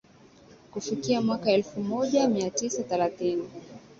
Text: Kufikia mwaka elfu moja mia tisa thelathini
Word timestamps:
Kufikia 0.71 1.21
mwaka 1.21 1.51
elfu 1.51 1.79
moja 1.83 2.27
mia 2.27 2.49
tisa 2.49 2.83
thelathini 2.83 3.49